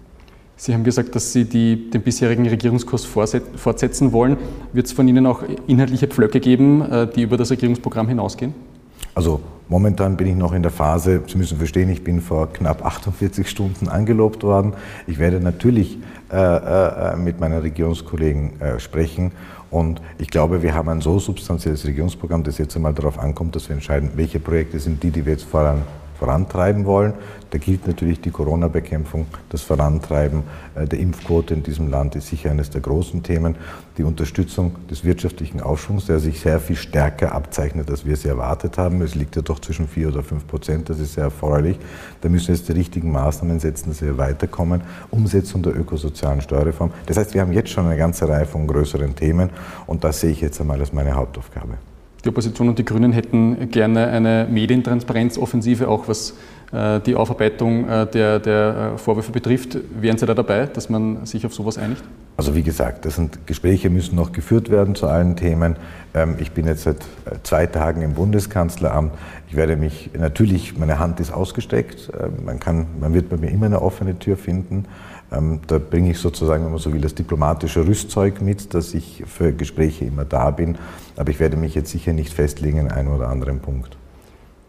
Sie 0.55 0.75
haben 0.75 0.83
gesagt, 0.83 1.15
dass 1.15 1.33
Sie 1.33 1.45
die, 1.45 1.89
den 1.89 2.03
bisherigen 2.03 2.47
Regierungskurs 2.47 3.05
fortsetzen 3.05 4.11
wollen. 4.11 4.38
Wird 4.73 4.85
es 4.85 4.91
von 4.91 5.07
Ihnen 5.07 5.25
auch 5.25 5.41
inhaltliche 5.65 6.07
Pflöcke 6.07 6.39
geben, 6.39 6.83
äh, 6.83 7.07
die 7.07 7.23
über 7.23 7.35
das 7.35 7.50
Regierungsprogramm 7.50 8.07
hinausgehen? 8.07 8.53
Also 9.15 9.41
momentan 9.67 10.15
bin 10.15 10.27
ich 10.27 10.35
noch 10.35 10.53
in 10.53 10.61
der 10.61 10.71
Phase, 10.71 11.23
Sie 11.27 11.38
müssen 11.38 11.57
verstehen, 11.57 11.89
ich 11.89 12.03
bin 12.03 12.21
vor 12.21 12.53
knapp 12.53 12.85
48 12.85 13.50
Stunden 13.50 13.89
angelobt 13.89 14.43
worden. 14.43 14.73
Ich 15.07 15.17
werde 15.17 15.39
natürlich 15.39 15.97
äh, 16.31 16.38
äh, 16.38 17.15
mit 17.17 17.39
meinen 17.39 17.59
Regierungskollegen 17.59 18.61
äh, 18.61 18.79
sprechen 18.79 19.31
und 19.71 20.01
ich 20.17 20.29
glaube, 20.29 20.61
wir 20.61 20.73
haben 20.73 20.89
ein 20.89 21.01
so 21.01 21.17
substanzielles 21.17 21.85
Regierungsprogramm, 21.85 22.43
das 22.43 22.57
jetzt 22.57 22.75
einmal 22.75 22.93
darauf 22.93 23.17
ankommt, 23.17 23.55
dass 23.55 23.69
wir 23.69 23.73
entscheiden, 23.73 24.11
welche 24.15 24.39
Projekte 24.39 24.79
sind 24.79 25.01
die, 25.01 25.11
die 25.11 25.25
wir 25.25 25.33
jetzt 25.33 25.45
voran 25.45 25.81
vorantreiben 26.21 26.85
wollen. 26.85 27.15
Da 27.49 27.57
gilt 27.57 27.87
natürlich 27.87 28.21
die 28.21 28.29
Corona-Bekämpfung, 28.29 29.25
das 29.49 29.63
Vorantreiben 29.63 30.43
äh, 30.75 30.85
der 30.85 30.99
Impfquote 30.99 31.55
in 31.55 31.63
diesem 31.63 31.89
Land 31.89 32.15
ist 32.15 32.27
sicher 32.27 32.51
eines 32.51 32.69
der 32.69 32.79
großen 32.79 33.23
Themen. 33.23 33.55
Die 33.97 34.03
Unterstützung 34.03 34.75
des 34.87 35.03
wirtschaftlichen 35.03 35.61
Aufschwungs, 35.61 36.05
der 36.05 36.19
sich 36.19 36.39
sehr 36.39 36.59
viel 36.59 36.75
stärker 36.75 37.33
abzeichnet, 37.33 37.89
als 37.89 38.05
wir 38.05 38.13
es 38.13 38.23
erwartet 38.23 38.77
haben. 38.77 39.01
Es 39.01 39.15
liegt 39.15 39.35
ja 39.35 39.41
doch 39.41 39.57
zwischen 39.57 39.87
vier 39.87 40.09
oder 40.09 40.21
fünf 40.21 40.45
Prozent, 40.45 40.89
das 40.89 40.99
ist 40.99 41.15
sehr 41.15 41.25
erfreulich. 41.25 41.79
Da 42.21 42.29
müssen 42.29 42.49
wir 42.49 42.55
jetzt 42.55 42.69
die 42.69 42.73
richtigen 42.73 43.11
Maßnahmen 43.11 43.59
setzen, 43.59 43.89
dass 43.89 44.03
wir 44.03 44.19
weiterkommen. 44.19 44.81
Umsetzung 45.09 45.63
der 45.63 45.75
ökosozialen 45.75 46.41
Steuerreform. 46.41 46.91
Das 47.07 47.17
heißt, 47.17 47.33
wir 47.33 47.41
haben 47.41 47.51
jetzt 47.51 47.71
schon 47.71 47.87
eine 47.87 47.97
ganze 47.97 48.29
Reihe 48.29 48.45
von 48.45 48.67
größeren 48.67 49.15
Themen 49.15 49.49
und 49.87 50.03
das 50.03 50.19
sehe 50.19 50.29
ich 50.29 50.41
jetzt 50.41 50.61
einmal 50.61 50.79
als 50.79 50.93
meine 50.93 51.13
Hauptaufgabe. 51.13 51.90
Die 52.23 52.29
Opposition 52.29 52.69
und 52.69 52.77
die 52.77 52.85
Grünen 52.85 53.13
hätten 53.13 53.71
gerne 53.71 54.07
eine 54.07 54.47
Medientransparenzoffensive, 54.49 55.87
auch 55.87 56.07
was 56.07 56.35
die 56.71 57.15
Aufarbeitung 57.15 57.87
äh, 57.89 58.07
der, 58.07 58.39
der, 58.39 58.93
äh, 58.95 58.97
Vorwürfe 58.97 59.31
betrifft. 59.31 59.77
Wären 59.99 60.17
Sie 60.17 60.25
da 60.25 60.33
dabei, 60.33 60.67
dass 60.67 60.89
man 60.89 61.25
sich 61.25 61.45
auf 61.45 61.53
sowas 61.53 61.77
einigt? 61.77 62.03
Also 62.37 62.55
wie 62.55 62.63
gesagt, 62.63 63.03
das 63.03 63.15
sind 63.15 63.45
Gespräche 63.45 63.89
müssen 63.89 64.15
noch 64.15 64.31
geführt 64.31 64.69
werden 64.69 64.95
zu 64.95 65.07
allen 65.07 65.35
Themen. 65.35 65.75
Ähm, 66.13 66.35
ich 66.39 66.51
bin 66.51 66.67
jetzt 66.67 66.83
seit 66.83 66.97
zwei 67.43 67.67
Tagen 67.67 68.01
im 68.01 68.13
Bundeskanzleramt. 68.13 69.11
Ich 69.49 69.55
werde 69.57 69.75
mich 69.75 70.11
natürlich, 70.17 70.77
meine 70.77 70.97
Hand 70.97 71.19
ist 71.19 71.33
ausgestreckt. 71.33 72.09
Man, 72.45 72.59
kann, 72.61 72.87
man 73.01 73.13
wird 73.13 73.27
bei 73.27 73.35
mir 73.35 73.49
immer 73.49 73.65
eine 73.65 73.81
offene 73.81 74.17
Tür 74.17 74.37
finden. 74.37 74.85
Ähm, 75.29 75.59
da 75.67 75.77
bringe 75.77 76.11
ich 76.11 76.19
sozusagen, 76.19 76.63
wenn 76.63 76.71
man 76.71 76.79
so 76.79 76.93
will, 76.93 77.01
das 77.01 77.15
diplomatische 77.15 77.85
Rüstzeug 77.85 78.41
mit, 78.41 78.73
dass 78.73 78.93
ich 78.93 79.23
für 79.27 79.51
Gespräche 79.51 80.05
immer 80.05 80.23
da 80.23 80.51
bin. 80.51 80.77
Aber 81.17 81.29
ich 81.31 81.39
werde 81.41 81.57
mich 81.57 81.75
jetzt 81.75 81.91
sicher 81.91 82.13
nicht 82.13 82.33
festlegen 82.33 82.77
in 82.77 82.87
einem 82.89 83.13
oder 83.13 83.27
anderen 83.27 83.59
Punkt. 83.59 83.97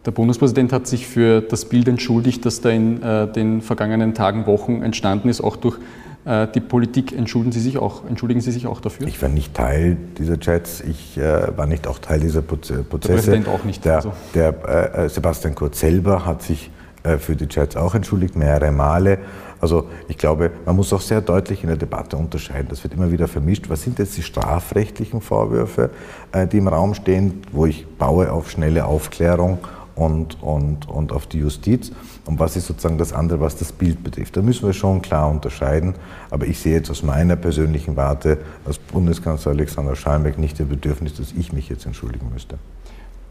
Der 0.05 0.11
Bundespräsident 0.11 0.73
hat 0.73 0.85
sich 0.85 1.07
für 1.07 1.41
das 1.41 1.65
Bild 1.65 1.87
entschuldigt, 1.87 2.45
das 2.45 2.59
da 2.59 2.69
in 2.69 3.01
äh, 3.01 3.31
den 3.31 3.61
vergangenen 3.61 4.13
Tagen, 4.13 4.45
Wochen 4.45 4.81
entstanden 4.81 5.29
ist, 5.29 5.41
auch 5.41 5.55
durch 5.55 5.77
äh, 6.25 6.47
die 6.53 6.59
Politik. 6.59 7.13
Entschuldigen 7.13 7.53
Sie 7.53 7.61
sich 7.61 7.77
auch, 7.77 8.05
entschuldigen 8.05 8.41
Sie 8.41 8.51
sich 8.51 8.67
auch 8.67 8.81
dafür? 8.81 9.07
Ich 9.07 9.21
war 9.21 9.29
nicht 9.29 9.53
Teil 9.53 9.97
dieser 10.17 10.39
Chats, 10.39 10.81
ich 10.81 11.17
äh, 11.17 11.57
war 11.57 11.67
nicht 11.67 11.87
auch 11.87 11.99
Teil 11.99 12.19
dieser 12.19 12.41
Prozesse. 12.41 12.83
Der 12.89 13.13
Präsident 13.13 13.47
auch 13.47 13.63
nicht. 13.63 13.85
Der, 13.85 13.95
also. 13.97 14.13
der 14.33 14.97
äh, 14.97 15.09
Sebastian 15.09 15.55
Kurz 15.55 15.79
selber 15.79 16.25
hat 16.25 16.41
sich 16.41 16.69
äh, 17.03 17.17
für 17.17 17.37
die 17.37 17.47
Chats 17.47 17.77
auch 17.77 17.95
entschuldigt, 17.95 18.35
mehrere 18.35 18.71
Male. 18.71 19.19
Also 19.61 19.87
ich 20.09 20.17
glaube, 20.17 20.51
man 20.65 20.75
muss 20.75 20.91
auch 20.91 20.99
sehr 20.99 21.21
deutlich 21.21 21.63
in 21.63 21.67
der 21.67 21.77
Debatte 21.77 22.17
unterscheiden. 22.17 22.67
Das 22.69 22.83
wird 22.83 22.93
immer 22.93 23.11
wieder 23.13 23.29
vermischt. 23.29 23.69
Was 23.69 23.83
sind 23.83 23.99
jetzt 23.99 24.17
die 24.17 24.23
strafrechtlichen 24.23 25.21
Vorwürfe, 25.21 25.89
äh, 26.33 26.45
die 26.45 26.57
im 26.57 26.67
Raum 26.67 26.93
stehen, 26.93 27.41
wo 27.53 27.65
ich 27.65 27.87
baue 27.97 28.29
auf 28.31 28.51
schnelle 28.51 28.83
Aufklärung 28.83 29.59
und, 29.95 30.41
und, 30.41 30.87
und 30.87 31.11
auf 31.11 31.27
die 31.27 31.39
Justiz? 31.39 31.91
Und 32.25 32.39
was 32.39 32.55
ist 32.55 32.67
sozusagen 32.67 32.97
das 32.97 33.13
andere, 33.13 33.39
was 33.39 33.55
das 33.55 33.71
Bild 33.71 34.03
betrifft? 34.03 34.35
Da 34.37 34.41
müssen 34.41 34.65
wir 34.65 34.73
schon 34.73 35.01
klar 35.01 35.29
unterscheiden. 35.29 35.95
Aber 36.29 36.45
ich 36.47 36.59
sehe 36.59 36.73
jetzt 36.73 36.89
aus 36.89 37.03
meiner 37.03 37.35
persönlichen 37.35 37.95
Warte 37.95 38.39
als 38.65 38.77
Bundeskanzler 38.77 39.51
Alexander 39.51 39.95
Schallenberg 39.95 40.37
nicht 40.37 40.59
das 40.59 40.67
Bedürfnis, 40.67 41.15
dass 41.15 41.31
ich 41.31 41.53
mich 41.53 41.69
jetzt 41.69 41.85
entschuldigen 41.85 42.29
müsste. 42.33 42.57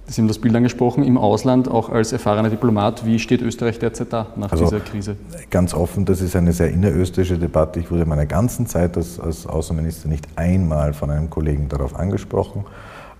Sie 0.06 0.20
haben 0.20 0.28
das 0.28 0.38
Bild 0.38 0.54
angesprochen, 0.54 1.04
im 1.04 1.16
Ausland, 1.16 1.68
auch 1.68 1.88
als 1.88 2.12
erfahrener 2.12 2.50
Diplomat. 2.50 3.06
Wie 3.06 3.18
steht 3.18 3.40
Österreich 3.40 3.78
derzeit 3.78 4.12
da 4.12 4.26
nach 4.36 4.50
also, 4.50 4.64
dieser 4.64 4.80
Krise? 4.80 5.16
Ganz 5.48 5.74
offen, 5.74 6.04
das 6.04 6.20
ist 6.20 6.34
eine 6.34 6.52
sehr 6.52 6.70
innerösterreichische 6.70 7.38
Debatte. 7.38 7.78
Ich 7.78 7.90
wurde 7.90 8.02
in 8.02 8.08
meiner 8.08 8.26
ganzen 8.26 8.66
Zeit 8.66 8.96
als, 8.96 9.20
als 9.20 9.46
Außenminister 9.46 10.08
nicht 10.08 10.26
einmal 10.34 10.92
von 10.92 11.10
einem 11.10 11.30
Kollegen 11.30 11.68
darauf 11.68 11.94
angesprochen. 11.94 12.64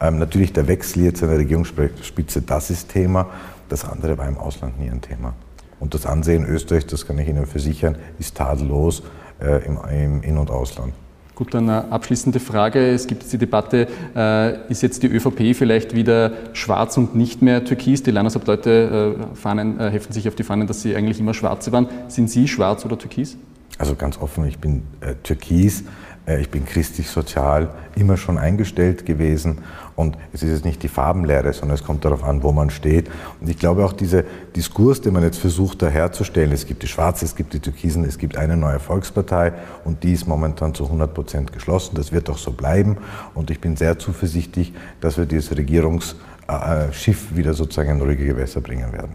Ähm, 0.02 0.18
natürlich 0.18 0.52
der 0.52 0.66
Wechsel 0.66 1.04
jetzt 1.04 1.22
an 1.22 1.28
der 1.28 1.38
Regierungsspitze, 1.38 2.42
das 2.42 2.70
ist 2.70 2.88
Thema. 2.88 3.30
Das 3.68 3.84
andere 3.84 4.18
war 4.18 4.26
im 4.26 4.36
Ausland 4.36 4.80
nie 4.80 4.90
ein 4.90 5.00
Thema. 5.00 5.34
Und 5.78 5.94
das 5.94 6.06
Ansehen 6.06 6.44
Österreichs, 6.44 6.86
das 6.86 7.06
kann 7.06 7.18
ich 7.18 7.28
Ihnen 7.28 7.46
versichern, 7.46 7.96
ist 8.18 8.36
tadellos 8.36 9.02
äh, 9.40 9.64
im, 9.64 9.78
im 9.90 10.22
In- 10.22 10.38
und 10.38 10.50
Ausland. 10.50 10.92
Gut, 11.36 11.54
dann 11.54 11.70
eine 11.70 11.90
abschließende 11.90 12.40
Frage. 12.40 12.90
Es 12.90 13.06
gibt 13.06 13.22
jetzt 13.22 13.32
die 13.32 13.38
Debatte, 13.38 13.86
äh, 14.14 14.70
ist 14.70 14.82
jetzt 14.82 15.02
die 15.02 15.06
ÖVP 15.06 15.56
vielleicht 15.56 15.94
wieder 15.94 16.32
schwarz 16.52 16.96
und 16.98 17.14
nicht 17.14 17.40
mehr 17.40 17.64
türkis? 17.64 18.02
Die 18.02 18.10
Landeshauptleute 18.10 19.16
äh, 19.16 19.58
äh, 19.58 19.90
heften 19.90 20.12
sich 20.12 20.28
auf 20.28 20.34
die 20.34 20.42
Fahnen, 20.42 20.66
dass 20.66 20.82
sie 20.82 20.94
eigentlich 20.94 21.20
immer 21.20 21.32
schwarze 21.32 21.72
waren. 21.72 21.88
Sind 22.08 22.28
Sie 22.28 22.48
schwarz 22.48 22.84
oder 22.84 22.98
türkis? 22.98 23.36
Also 23.78 23.94
ganz 23.94 24.20
offen, 24.20 24.46
ich 24.46 24.58
bin 24.58 24.82
äh, 25.00 25.14
türkis. 25.22 25.84
Äh, 26.26 26.40
ich 26.40 26.50
bin 26.50 26.64
christlich-sozial 26.64 27.70
immer 27.94 28.16
schon 28.16 28.38
eingestellt 28.38 29.04
gewesen 29.06 29.58
und 29.96 30.16
es 30.32 30.42
ist 30.42 30.50
jetzt 30.50 30.64
nicht 30.64 30.82
die 30.82 30.88
Farbenlehre, 30.88 31.52
sondern 31.52 31.74
es 31.74 31.84
kommt 31.84 32.04
darauf 32.04 32.24
an, 32.24 32.42
wo 32.42 32.52
man 32.52 32.70
steht. 32.70 33.10
Und 33.40 33.48
ich 33.48 33.58
glaube 33.58 33.84
auch 33.84 33.92
dieser 33.92 34.22
Diskurs, 34.56 35.00
den 35.00 35.12
man 35.12 35.22
jetzt 35.22 35.38
versucht 35.38 35.82
da 35.82 35.88
herzustellen, 35.88 36.52
es 36.52 36.66
gibt 36.66 36.82
die 36.82 36.88
Schwarze, 36.88 37.24
es 37.24 37.36
gibt 37.36 37.52
die 37.52 37.60
Türkisen, 37.60 38.04
es 38.04 38.18
gibt 38.18 38.36
eine 38.36 38.56
neue 38.56 38.78
Volkspartei 38.78 39.52
und 39.84 40.02
die 40.02 40.12
ist 40.12 40.26
momentan 40.26 40.74
zu 40.74 40.84
100 40.84 41.12
Prozent 41.12 41.52
geschlossen. 41.52 41.96
Das 41.96 42.12
wird 42.12 42.30
auch 42.30 42.38
so 42.38 42.52
bleiben 42.52 42.96
und 43.34 43.50
ich 43.50 43.60
bin 43.60 43.76
sehr 43.76 43.98
zuversichtlich, 43.98 44.72
dass 45.00 45.18
wir 45.18 45.26
dieses 45.26 45.56
Regierungsschiff 45.56 47.36
wieder 47.36 47.54
sozusagen 47.54 47.90
in 47.90 48.00
ruhige 48.00 48.24
Gewässer 48.24 48.60
bringen 48.60 48.92
werden. 48.92 49.12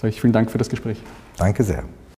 Sag 0.00 0.10
ich 0.10 0.20
vielen 0.20 0.32
Dank 0.32 0.50
für 0.50 0.58
das 0.58 0.68
Gespräch. 0.68 1.02
Danke 1.36 1.62
sehr. 1.62 1.84